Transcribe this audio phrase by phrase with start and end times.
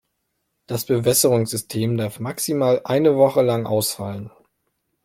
[0.65, 4.31] Das Bewässerungssystem darf maximal eine Woche lang ausfallen.